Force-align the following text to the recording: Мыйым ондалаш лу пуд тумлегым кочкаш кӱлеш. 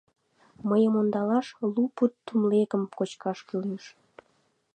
Мыйым 0.69 0.93
ондалаш 1.01 1.47
лу 1.73 1.83
пуд 1.95 2.13
тумлегым 2.25 2.83
кочкаш 2.97 3.39
кӱлеш. 3.47 3.85